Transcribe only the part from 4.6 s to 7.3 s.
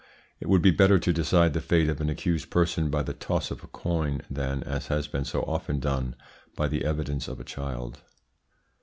as has been so often done, by the evidence